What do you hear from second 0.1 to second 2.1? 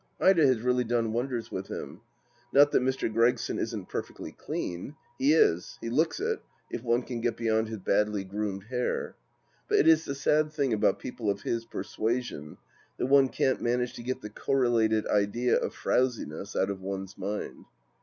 Ida has really done wonders with him.